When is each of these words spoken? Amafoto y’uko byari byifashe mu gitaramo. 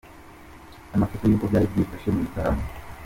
Amafoto 0.95 1.23
y’uko 1.25 1.45
byari 1.49 1.71
byifashe 1.71 2.07
mu 2.13 2.19
gitaramo. 2.25 2.63